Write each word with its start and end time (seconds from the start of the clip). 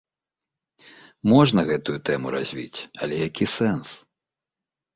Можна 1.31 1.59
гэтую 1.69 1.97
тэму 2.11 2.27
развіць, 2.37 2.79
але 3.05 3.23
які 3.27 3.45
сэнс? 3.61 3.87